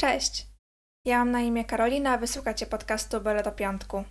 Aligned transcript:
Cześć! 0.00 0.46
Ja 1.06 1.18
mam 1.18 1.30
na 1.30 1.40
imię 1.40 1.64
Karolina, 1.64 2.12
a 2.12 2.18
wysłuchacie 2.18 2.66
podcastu 2.66 3.20
Bele 3.20 3.42
do 3.42 3.52
Piątku. 3.52 4.04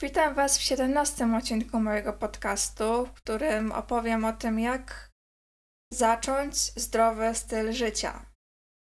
Witam 0.00 0.34
Was 0.34 0.58
w 0.58 0.62
17 0.62 1.36
odcinku 1.36 1.80
mojego 1.80 2.12
podcastu, 2.12 3.06
w 3.06 3.12
którym 3.12 3.72
opowiem 3.72 4.24
o 4.24 4.32
tym, 4.32 4.60
jak 4.60 5.10
zacząć 5.92 6.56
zdrowy 6.56 7.34
styl 7.34 7.72
życia. 7.72 8.26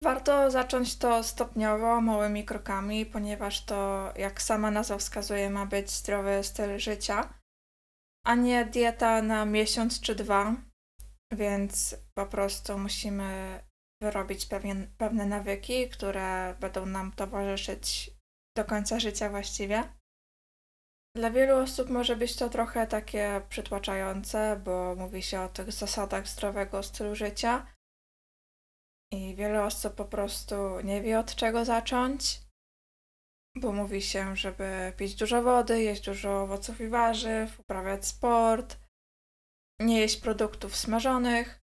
Warto 0.05 0.51
zacząć 0.51 0.99
to 0.99 1.23
stopniowo, 1.23 2.01
małymi 2.01 2.45
krokami, 2.45 3.07
ponieważ 3.07 3.65
to, 3.65 4.13
jak 4.17 4.43
sama 4.43 4.71
nazwa 4.71 4.99
wskazuje, 4.99 5.51
ma 5.51 5.67
być 5.67 5.91
zdrowy 5.91 6.45
styl 6.45 6.79
życia, 6.79 7.35
a 8.27 8.35
nie 8.35 8.65
dieta 8.65 9.23
na 9.23 9.45
miesiąc 9.45 10.01
czy 10.01 10.15
dwa, 10.15 10.57
więc 11.33 11.97
po 12.15 12.27
prostu 12.27 12.79
musimy 12.79 13.61
wyrobić 14.03 14.47
pewien, 14.47 14.95
pewne 14.99 15.27
nawyki, 15.27 15.89
które 15.89 16.57
będą 16.61 16.87
nam 16.87 17.13
towarzyszyć 17.13 18.11
do 18.57 18.65
końca 18.65 19.01
życia 19.01 19.31
właściwie. 19.31 19.99
Dla 21.17 21.31
wielu 21.31 21.57
osób 21.57 21.91
może 21.91 22.17
być 22.17 22.37
to 22.37 22.49
trochę 22.49 22.87
takie 22.87 23.43
przytłaczające, 23.49 24.61
bo 24.65 24.95
mówi 24.95 25.23
się 25.23 25.41
o 25.41 25.49
tych 25.49 25.73
zasadach 25.73 26.29
zdrowego 26.29 26.83
stylu 26.83 27.15
życia 27.15 27.67
i 29.13 29.35
wiele 29.35 29.65
osób 29.65 29.95
po 29.95 30.05
prostu 30.05 30.81
nie 30.81 31.03
wie 31.03 31.19
od 31.19 31.35
czego 31.35 31.65
zacząć, 31.65 32.41
bo 33.57 33.73
mówi 33.73 34.03
się, 34.03 34.37
żeby 34.37 34.93
pić 34.97 35.15
dużo 35.15 35.43
wody, 35.43 35.83
jeść 35.83 36.05
dużo 36.05 36.43
owoców 36.43 36.81
i 36.81 36.89
warzyw, 36.89 37.61
uprawiać 37.61 38.07
sport, 38.07 38.77
nie 39.81 40.01
jeść 40.01 40.21
produktów 40.21 40.77
smażonych. 40.77 41.61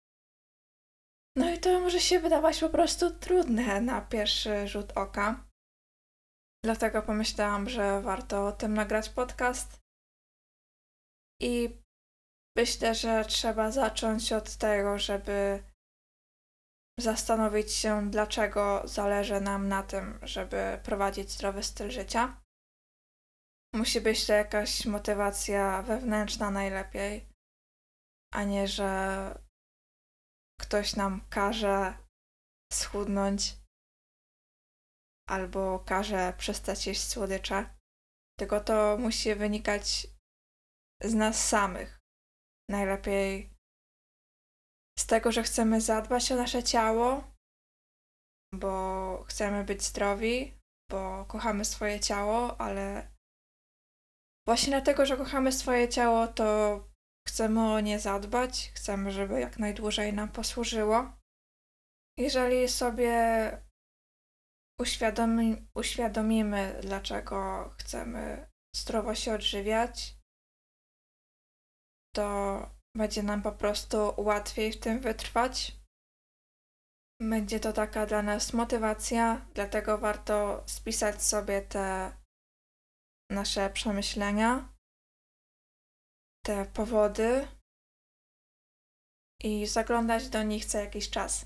No 1.37 1.51
i 1.55 1.59
to 1.59 1.80
może 1.80 2.01
się 2.01 2.20
wydawać 2.20 2.61
po 2.61 2.69
prostu 2.69 3.11
trudne 3.11 3.80
na 3.80 4.01
pierwszy 4.01 4.69
rzut 4.69 4.93
oka. 4.97 5.45
Dlatego 6.65 7.02
pomyślałam, 7.02 7.68
że 7.68 8.02
warto 8.02 8.46
o 8.46 8.52
tym 8.52 8.74
nagrać 8.74 9.09
podcast. 9.09 9.80
I 11.43 11.79
myślę, 12.57 12.95
że 12.95 13.24
trzeba 13.24 13.71
zacząć 13.71 14.32
od 14.32 14.57
tego, 14.57 14.99
żeby 14.99 15.63
zastanowić 17.01 17.73
się, 17.73 18.10
dlaczego 18.10 18.83
zależy 18.85 19.40
nam 19.40 19.68
na 19.68 19.83
tym, 19.83 20.18
żeby 20.23 20.80
prowadzić 20.85 21.30
zdrowy 21.30 21.62
styl 21.62 21.90
życia. 21.90 22.40
Musi 23.74 24.01
być 24.01 24.27
to 24.27 24.33
jakaś 24.33 24.87
motywacja 24.87 25.83
wewnętrzna 25.83 26.51
najlepiej, 26.51 27.29
a 28.33 28.45
nie, 28.45 28.68
że 28.68 29.49
ktoś 30.61 30.97
nam 30.97 31.21
każe 31.30 31.99
schudnąć 32.73 33.57
albo 35.29 35.79
każe 35.79 36.35
przestać 36.39 36.87
jeść 36.87 37.09
słodycze, 37.09 37.75
tylko 38.39 38.61
to 38.61 38.97
musi 38.99 39.35
wynikać 39.35 40.07
z 41.02 41.15
nas 41.15 41.49
samych. 41.49 41.99
Najlepiej 42.71 43.51
z 44.99 45.07
tego, 45.07 45.33
że 45.33 45.43
chcemy 45.43 45.80
zadbać 45.80 46.33
o 46.33 46.37
nasze 46.37 46.63
ciało, 46.63 47.35
bo 48.55 49.24
chcemy 49.29 49.65
być 49.65 49.83
zdrowi, 49.83 50.59
bo 50.91 51.24
kochamy 51.24 51.65
swoje 51.65 52.01
ciało, 52.01 52.61
ale 52.61 53.11
właśnie 54.47 54.71
dlatego, 54.71 55.07
że 55.07 55.17
kochamy 55.17 55.52
swoje 55.52 55.89
ciało, 55.89 56.29
to 56.29 56.90
chcemy 57.29 57.73
o 57.73 57.80
nie 57.80 57.99
zadbać, 57.99 58.71
chcemy, 58.74 59.13
żeby 59.13 59.40
jak 59.40 59.59
najdłużej 59.59 60.13
nam 60.13 60.29
posłużyło. 60.29 61.13
Jeżeli 62.18 62.68
sobie 62.68 63.12
uświadomi, 64.81 65.69
uświadomimy, 65.75 66.81
dlaczego 66.82 67.71
chcemy 67.78 68.50
zdrowo 68.77 69.15
się 69.15 69.34
odżywiać, 69.34 70.16
to 72.15 72.61
będzie 72.97 73.22
nam 73.22 73.43
po 73.43 73.53
prostu 73.53 74.15
łatwiej 74.16 74.72
w 74.72 74.81
tym 74.81 75.00
wytrwać. 75.00 75.77
Będzie 77.22 77.61
to 77.61 77.72
taka 77.72 78.06
dla 78.06 78.22
nas 78.22 78.53
motywacja, 78.53 79.47
dlatego 79.55 79.99
warto 79.99 80.65
spisać 80.66 81.22
sobie 81.22 81.62
te 81.62 82.16
nasze 83.31 83.71
przemyślenia, 83.71 84.72
te 86.43 86.67
powody 86.67 87.49
i 89.43 89.67
zaglądać 89.67 90.28
do 90.28 90.43
nich 90.43 90.65
co 90.65 90.78
jakiś 90.78 91.11
czas. 91.11 91.45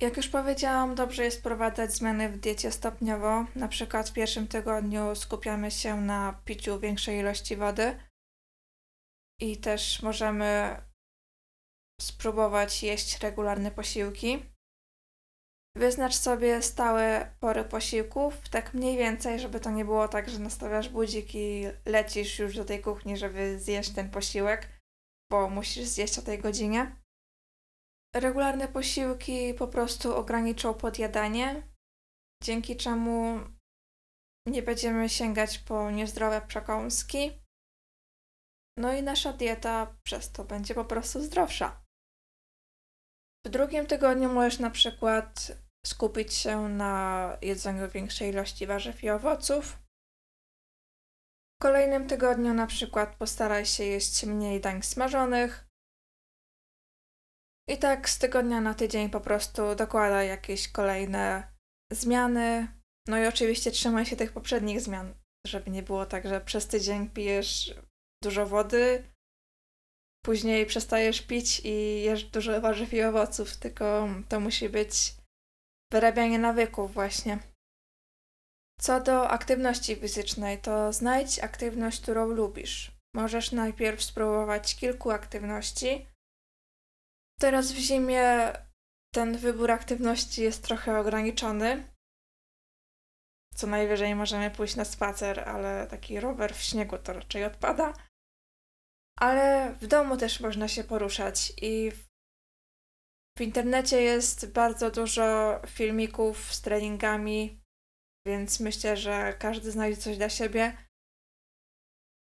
Jak 0.00 0.16
już 0.16 0.28
powiedziałam, 0.28 0.94
dobrze 0.94 1.24
jest 1.24 1.38
wprowadzać 1.38 1.92
zmiany 1.92 2.28
w 2.28 2.38
diecie 2.38 2.72
stopniowo. 2.72 3.46
Na 3.54 3.68
przykład 3.68 4.10
w 4.10 4.12
pierwszym 4.12 4.48
tygodniu 4.48 5.16
skupiamy 5.16 5.70
się 5.70 6.00
na 6.00 6.42
piciu 6.44 6.80
większej 6.80 7.18
ilości 7.18 7.56
wody 7.56 8.00
i 9.40 9.56
też 9.56 10.02
możemy 10.02 10.76
spróbować 12.00 12.82
jeść 12.82 13.18
regularne 13.18 13.70
posiłki. 13.70 14.42
Wyznacz 15.76 16.14
sobie 16.14 16.62
stałe 16.62 17.34
pory 17.40 17.64
posiłków, 17.64 18.48
tak 18.48 18.74
mniej 18.74 18.98
więcej, 18.98 19.40
żeby 19.40 19.60
to 19.60 19.70
nie 19.70 19.84
było 19.84 20.08
tak, 20.08 20.28
że 20.30 20.38
nastawiasz 20.38 20.88
budzik 20.88 21.34
i 21.34 21.64
lecisz 21.86 22.38
już 22.38 22.56
do 22.56 22.64
tej 22.64 22.80
kuchni, 22.80 23.16
żeby 23.16 23.58
zjeść 23.58 23.90
ten 23.90 24.10
posiłek, 24.10 24.68
bo 25.30 25.48
musisz 25.48 25.84
zjeść 25.84 26.18
o 26.18 26.22
tej 26.22 26.38
godzinie. 26.38 26.96
Regularne 28.16 28.68
posiłki 28.68 29.54
po 29.54 29.68
prostu 29.68 30.16
ograniczą 30.16 30.74
podjadanie, 30.74 31.62
dzięki 32.42 32.76
czemu 32.76 33.40
nie 34.46 34.62
będziemy 34.62 35.08
sięgać 35.08 35.58
po 35.58 35.90
niezdrowe 35.90 36.40
przekąski. 36.40 37.30
No 38.78 38.94
i 38.94 39.02
nasza 39.02 39.32
dieta 39.32 39.96
przez 40.02 40.32
to 40.32 40.44
będzie 40.44 40.74
po 40.74 40.84
prostu 40.84 41.22
zdrowsza. 41.22 41.84
W 43.46 43.48
drugim 43.48 43.86
tygodniu 43.86 44.32
możesz 44.32 44.58
na 44.58 44.70
przykład 44.70 45.52
skupić 45.86 46.34
się 46.34 46.68
na 46.68 47.36
jedzeniu 47.42 47.88
większej 47.88 48.30
ilości 48.30 48.66
warzyw 48.66 49.04
i 49.04 49.10
owoców. 49.10 49.78
W 51.58 51.62
kolejnym 51.62 52.08
tygodniu 52.08 52.54
na 52.54 52.66
przykład 52.66 53.16
postaraj 53.16 53.66
się 53.66 53.84
jeść 53.84 54.24
mniej 54.24 54.60
dań 54.60 54.82
smażonych. 54.82 55.66
I 57.68 57.78
tak 57.78 58.08
z 58.08 58.18
tygodnia 58.18 58.60
na 58.60 58.74
tydzień 58.74 59.10
po 59.10 59.20
prostu 59.20 59.74
dokładaj 59.74 60.28
jakieś 60.28 60.68
kolejne 60.68 61.52
zmiany. 61.92 62.68
No 63.08 63.18
i 63.18 63.26
oczywiście 63.26 63.70
trzymaj 63.70 64.06
się 64.06 64.16
tych 64.16 64.32
poprzednich 64.32 64.80
zmian, 64.80 65.14
żeby 65.46 65.70
nie 65.70 65.82
było 65.82 66.06
tak, 66.06 66.28
że 66.28 66.40
przez 66.40 66.66
tydzień 66.66 67.10
pijesz 67.10 67.74
dużo 68.22 68.46
wody, 68.46 69.04
później 70.24 70.66
przestajesz 70.66 71.22
pić 71.22 71.60
i 71.64 72.02
jesz 72.02 72.24
dużo 72.24 72.60
warzyw 72.60 72.94
i 72.94 73.02
owoców, 73.02 73.56
tylko 73.56 74.08
to 74.28 74.40
musi 74.40 74.68
być 74.68 75.14
wyrabianie 75.92 76.38
nawyków 76.38 76.94
właśnie. 76.94 77.38
Co 78.80 79.00
do 79.00 79.30
aktywności 79.30 79.96
fizycznej, 79.96 80.58
to 80.58 80.92
znajdź 80.92 81.38
aktywność, 81.38 82.00
którą 82.00 82.28
lubisz. 82.28 82.92
Możesz 83.14 83.52
najpierw 83.52 84.02
spróbować 84.02 84.76
kilku 84.76 85.10
aktywności. 85.10 86.06
Teraz 87.40 87.72
w 87.72 87.76
zimie 87.76 88.52
ten 89.14 89.36
wybór 89.36 89.70
aktywności 89.70 90.42
jest 90.42 90.64
trochę 90.64 90.98
ograniczony. 90.98 91.90
Co 93.54 93.66
najwyżej 93.66 94.14
możemy 94.14 94.50
pójść 94.50 94.76
na 94.76 94.84
spacer, 94.84 95.48
ale 95.48 95.86
taki 95.86 96.20
rower 96.20 96.54
w 96.54 96.62
śniegu 96.62 96.98
to 96.98 97.12
raczej 97.12 97.44
odpada 97.44 97.92
ale 99.18 99.74
w 99.80 99.86
domu 99.86 100.16
też 100.16 100.40
można 100.40 100.68
się 100.68 100.84
poruszać 100.84 101.52
i 101.62 101.90
w, 101.90 102.04
w 103.38 103.40
internecie 103.40 104.02
jest 104.02 104.52
bardzo 104.52 104.90
dużo 104.90 105.60
filmików 105.66 106.54
z 106.54 106.60
treningami, 106.60 107.60
więc 108.26 108.60
myślę, 108.60 108.96
że 108.96 109.34
każdy 109.38 109.70
znajdzie 109.70 110.00
coś 110.00 110.16
dla 110.16 110.28
siebie. 110.28 110.76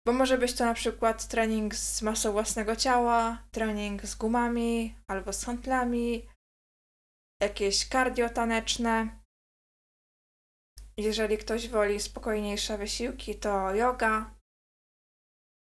Bo 0.07 0.13
może 0.13 0.39
być 0.39 0.55
to 0.55 0.65
na 0.65 0.75
przykład 0.75 1.29
trening 1.29 1.75
z 1.75 2.03
masą 2.03 2.33
własnego 2.33 2.77
ciała, 2.77 3.49
trening 3.51 4.07
z 4.07 4.15
gumami 4.15 4.95
albo 5.07 5.33
z 5.33 5.45
handlami, 5.45 6.29
jakieś 7.43 7.89
cardio 7.89 8.29
taneczne. 8.29 9.21
Jeżeli 10.97 11.39
ktoś 11.39 11.69
woli 11.69 12.01
spokojniejsze 12.01 12.79
wysiłki, 12.79 13.35
to 13.35 13.75
yoga, 13.75 14.40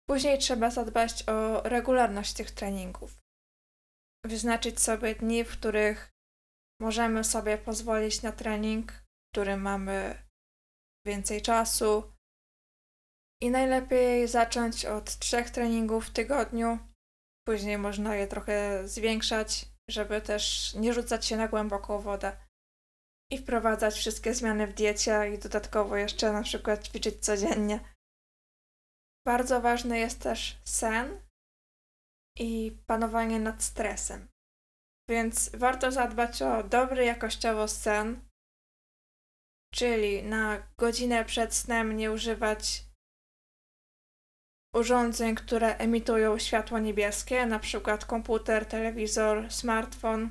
Później 0.09 0.39
trzeba 0.39 0.71
zadbać 0.71 1.29
o 1.29 1.63
regularność 1.63 2.33
tych 2.35 2.51
treningów. 2.51 3.19
Wyznaczyć 4.27 4.81
sobie 4.81 5.15
dni, 5.15 5.45
w 5.45 5.53
których 5.59 6.11
możemy 6.81 7.25
sobie 7.25 7.59
pozwolić 7.59 8.23
na 8.23 8.33
trening, 8.33 8.93
w 8.93 9.33
którym 9.33 9.61
mamy 9.61 10.23
więcej 11.07 11.43
czasu. 11.43 12.13
I 13.43 13.51
najlepiej 13.51 14.29
zacząć 14.29 14.85
od 14.85 15.19
trzech 15.19 15.51
treningów 15.51 16.07
w 16.07 16.11
tygodniu. 16.11 16.79
Później 17.47 17.79
można 17.79 18.17
je 18.17 18.27
trochę 18.27 18.89
zwiększać, 18.89 19.67
żeby 19.91 20.21
też 20.21 20.75
nie 20.75 20.93
rzucać 20.93 21.27
się 21.27 21.37
na 21.37 21.49
głęboką 21.49 21.99
wodę. 21.99 22.37
i 23.33 23.39
wprowadzać 23.39 23.95
wszystkie 23.95 24.35
zmiany 24.35 24.67
w 24.67 24.75
diecie 24.75 25.31
i 25.35 25.39
dodatkowo 25.39 25.97
jeszcze 25.97 26.33
na 26.33 26.43
przykład 26.43 26.89
ćwiczyć 26.89 27.25
codziennie. 27.25 27.92
Bardzo 29.27 29.61
ważny 29.61 29.99
jest 29.99 30.21
też 30.21 30.59
sen 30.65 31.21
i 32.39 32.79
panowanie 32.87 33.41
nad 33.41 33.63
stresem. 33.63 34.29
Więc 35.11 35.57
warto 35.57 35.93
zadbać 35.93 36.43
o 36.43 36.63
dobry 36.63 37.05
jakościowo 37.05 37.69
sen, 37.69 38.29
czyli 39.75 40.23
na 40.23 40.63
godzinę 40.79 41.25
przed 41.25 41.55
snem 41.55 41.97
nie 41.97 42.13
używać 42.13 42.85
urządzeń, 44.75 45.35
które 45.35 45.77
emitują 45.77 46.39
światło 46.39 46.79
niebieskie, 46.79 47.47
na 47.47 47.59
przykład 47.59 48.05
komputer, 48.05 48.67
telewizor, 48.67 49.53
smartfon. 49.53 50.31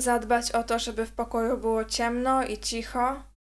Zadbać 0.00 0.52
o 0.52 0.64
to, 0.64 0.78
żeby 0.78 1.06
w 1.06 1.12
pokoju 1.12 1.58
było 1.58 1.84
ciemno 1.84 2.44
i 2.46 2.58
cicho. 2.58 3.33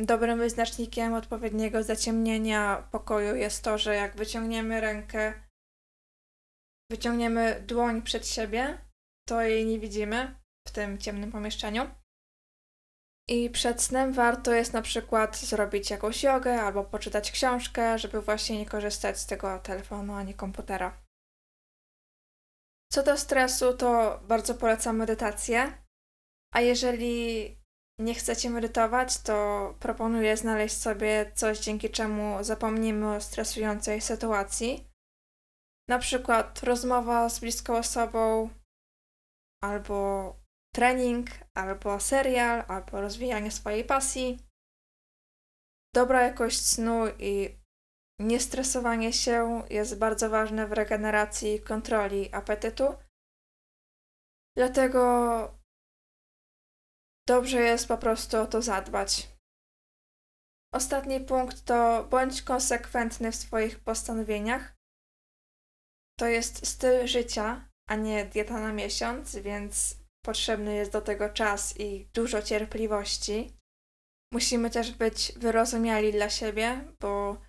Dobrym 0.00 0.38
wyznacznikiem 0.38 1.14
odpowiedniego 1.14 1.82
zaciemnienia 1.82 2.88
pokoju 2.92 3.36
jest 3.36 3.64
to, 3.64 3.78
że 3.78 3.94
jak 3.94 4.16
wyciągniemy 4.16 4.80
rękę, 4.80 5.42
wyciągniemy 6.90 7.64
dłoń 7.66 8.02
przed 8.02 8.26
siebie, 8.26 8.78
to 9.28 9.42
jej 9.42 9.66
nie 9.66 9.78
widzimy 9.78 10.40
w 10.68 10.72
tym 10.72 10.98
ciemnym 10.98 11.32
pomieszczeniu. 11.32 11.90
I 13.28 13.50
przed 13.50 13.82
snem 13.82 14.12
warto 14.12 14.52
jest 14.52 14.72
na 14.72 14.82
przykład 14.82 15.36
zrobić 15.36 15.90
jakąś 15.90 16.22
jogę 16.22 16.62
albo 16.62 16.84
poczytać 16.84 17.30
książkę, 17.30 17.98
żeby 17.98 18.20
właśnie 18.20 18.58
nie 18.58 18.66
korzystać 18.66 19.18
z 19.18 19.26
tego 19.26 19.58
telefonu 19.58 20.14
ani 20.14 20.34
komputera. 20.34 21.02
Co 22.92 23.02
do 23.02 23.16
stresu, 23.16 23.76
to 23.76 24.20
bardzo 24.28 24.54
polecam 24.54 24.96
medytację. 24.96 25.84
A 26.54 26.60
jeżeli 26.60 27.57
nie 27.98 28.14
chcecie 28.14 28.50
medytować, 28.50 29.18
to 29.22 29.74
proponuję 29.80 30.36
znaleźć 30.36 30.76
sobie 30.76 31.32
coś, 31.34 31.58
dzięki 31.58 31.90
czemu 31.90 32.44
zapomnimy 32.44 33.14
o 33.14 33.20
stresującej 33.20 34.00
sytuacji. 34.00 34.88
Na 35.88 35.98
przykład 35.98 36.62
rozmowa 36.62 37.28
z 37.28 37.40
bliską 37.40 37.76
osobą, 37.76 38.50
albo 39.64 40.36
trening, 40.74 41.26
albo 41.54 42.00
serial, 42.00 42.64
albo 42.68 43.00
rozwijanie 43.00 43.50
swojej 43.50 43.84
pasji. 43.84 44.38
Dobra 45.94 46.22
jakość 46.22 46.60
snu 46.66 47.08
i 47.18 47.58
niestresowanie 48.20 49.12
się 49.12 49.62
jest 49.70 49.98
bardzo 49.98 50.30
ważne 50.30 50.66
w 50.66 50.72
regeneracji 50.72 51.54
i 51.54 51.60
kontroli 51.60 52.34
apetytu. 52.34 52.94
Dlatego 54.56 55.57
dobrze 57.28 57.60
jest 57.60 57.88
po 57.88 57.98
prostu 57.98 58.36
o 58.40 58.46
to 58.46 58.62
zadbać. 58.62 59.28
Ostatni 60.74 61.20
punkt 61.20 61.64
to 61.64 62.06
bądź 62.10 62.42
konsekwentny 62.42 63.32
w 63.32 63.36
swoich 63.36 63.80
postanowieniach. 63.80 64.74
To 66.18 66.26
jest 66.26 66.66
styl 66.66 67.06
życia, 67.06 67.68
a 67.88 67.94
nie 67.94 68.24
dieta 68.24 68.60
na 68.60 68.72
miesiąc, 68.72 69.36
więc 69.36 69.96
potrzebny 70.24 70.74
jest 70.74 70.92
do 70.92 71.00
tego 71.00 71.28
czas 71.28 71.80
i 71.80 72.08
dużo 72.14 72.42
cierpliwości. 72.42 73.52
Musimy 74.32 74.70
też 74.70 74.92
być 74.92 75.32
wyrozumiali 75.36 76.12
dla 76.12 76.30
siebie, 76.30 76.84
bo 77.00 77.40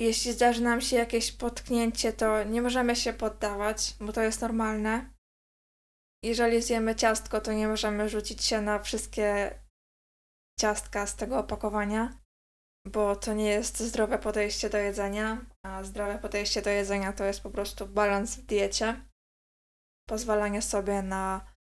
jeśli 0.00 0.32
zdarzy 0.32 0.62
nam 0.62 0.80
się 0.80 0.96
jakieś 0.96 1.32
potknięcie, 1.32 2.12
to 2.12 2.44
nie 2.44 2.62
możemy 2.62 2.96
się 2.96 3.12
poddawać, 3.12 3.94
bo 4.00 4.12
to 4.12 4.22
jest 4.22 4.40
normalne. 4.40 5.19
Jeżeli 6.24 6.62
zjemy 6.62 6.94
ciastko, 6.94 7.40
to 7.40 7.52
nie 7.52 7.68
możemy 7.68 8.08
rzucić 8.08 8.44
się 8.44 8.60
na 8.60 8.78
wszystkie 8.78 9.58
ciastka 10.60 11.06
z 11.06 11.16
tego 11.16 11.38
opakowania, 11.38 12.20
bo 12.86 13.16
to 13.16 13.34
nie 13.34 13.50
jest 13.50 13.80
zdrowe 13.80 14.18
podejście 14.18 14.70
do 14.70 14.78
jedzenia, 14.78 15.46
a 15.66 15.84
zdrowe 15.84 16.18
podejście 16.18 16.62
do 16.62 16.70
jedzenia 16.70 17.12
to 17.12 17.24
jest 17.24 17.42
po 17.42 17.50
prostu 17.50 17.86
balans 17.86 18.36
w 18.36 18.42
diecie 18.42 19.10
pozwalanie 20.08 20.62
sobie 20.62 21.02
na 21.02 21.52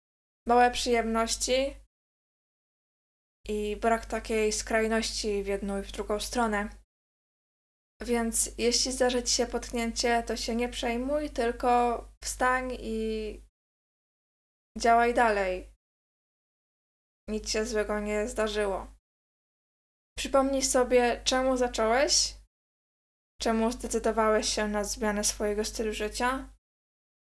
małe 0.48 0.72
przyjemności 0.72 1.76
i 3.48 3.78
brak 3.82 4.06
takiej 4.06 4.52
skrajności 4.52 5.44
w 5.44 5.48
jedną 5.48 5.80
i 5.80 5.84
w 5.84 5.92
drugą 5.92 6.20
stronę. 6.20 6.70
Więc 8.02 8.52
jeśli 8.58 8.92
zdarzy 8.92 9.24
ci 9.24 9.34
się 9.34 9.46
potknięcie, 9.46 10.24
to 10.24 10.38
się 10.38 10.56
nie 10.56 10.70
przejmuj, 10.70 11.30
tylko 11.30 12.04
wstań 12.24 12.78
i 12.80 13.49
działaj 14.78 15.14
dalej. 15.14 15.74
Nic 17.30 17.50
się 17.50 17.66
złego 17.66 18.00
nie 18.00 18.28
zdarzyło. 18.28 18.88
Przypomnij 20.18 20.62
sobie, 20.62 21.22
czemu 21.24 21.58
zacząłeś, 21.58 22.36
czemu 23.42 23.72
zdecydowałeś 23.72 24.50
się 24.50 24.68
na 24.68 24.84
zmianę 24.84 25.24
swojego 25.24 25.66
stylu 25.66 25.94
życia 25.94 26.50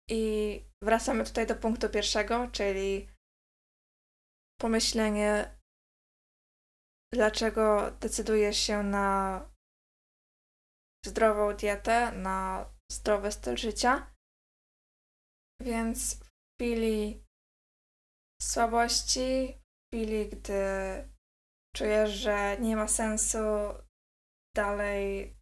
i 0.09 0.61
wracamy 0.83 1.23
tutaj 1.25 1.47
do 1.47 1.55
punktu 1.55 1.89
pierwszego, 1.89 2.47
czyli 2.51 3.09
pomyślenie, 4.61 5.59
dlaczego 7.13 7.91
decydujesz 7.91 8.57
się 8.57 8.83
na 8.83 9.41
zdrową 11.05 11.55
dietę, 11.55 12.11
na 12.11 12.69
zdrowy 12.91 13.31
styl 13.31 13.57
życia. 13.57 14.13
Więc 15.61 16.19
w 16.19 16.29
chwili 16.55 17.24
słabości, 18.45 19.57
w 19.57 19.95
chwili, 19.95 20.29
gdy 20.29 20.59
czujesz, 21.75 22.11
że 22.11 22.57
nie 22.59 22.75
ma 22.75 22.87
sensu 22.87 23.37
dalej 24.55 25.37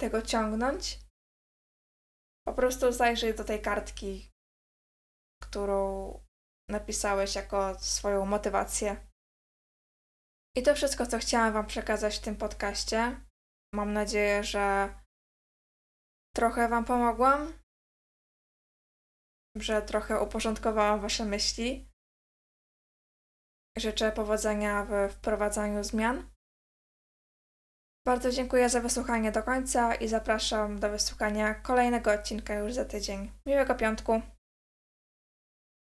tego 0.00 0.22
ciągnąć, 0.22 0.98
po 2.46 2.54
prostu 2.54 2.92
zajrzyj 2.92 3.34
do 3.34 3.44
tej 3.44 3.62
kartki, 3.62 4.30
którą 5.42 5.80
napisałeś 6.70 7.34
jako 7.34 7.78
swoją 7.78 8.26
motywację. 8.26 9.06
I 10.56 10.62
to 10.62 10.74
wszystko, 10.74 11.06
co 11.06 11.18
chciałam 11.18 11.52
Wam 11.52 11.66
przekazać 11.66 12.18
w 12.18 12.22
tym 12.22 12.36
podcaście. 12.36 13.20
Mam 13.74 13.92
nadzieję, 13.92 14.44
że 14.44 14.94
trochę 16.36 16.68
Wam 16.68 16.84
pomogłam, 16.84 17.52
że 19.56 19.82
trochę 19.82 20.20
uporządkowałam 20.20 21.00
Wasze 21.00 21.24
myśli. 21.24 21.93
Życzę 23.78 24.12
powodzenia 24.12 24.86
w 24.90 25.12
wprowadzaniu 25.12 25.84
zmian. 25.84 26.30
Bardzo 28.06 28.30
dziękuję 28.30 28.68
za 28.68 28.80
wysłuchanie 28.80 29.32
do 29.32 29.42
końca 29.42 29.94
i 29.94 30.08
zapraszam 30.08 30.80
do 30.80 30.90
wysłuchania 30.90 31.54
kolejnego 31.54 32.12
odcinka 32.12 32.54
już 32.54 32.72
za 32.72 32.84
tydzień. 32.84 33.30
Miłego 33.46 33.74
piątku! 33.74 34.22